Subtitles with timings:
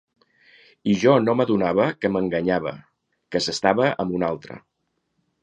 [0.93, 2.73] I jo no m'adonava que m'enganyava,
[3.35, 4.61] que s'estava amb una altra...